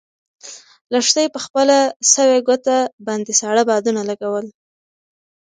[0.93, 1.77] لښتې په خپله
[2.13, 4.45] سوې ګوته باندې ساړه بادونه لګول.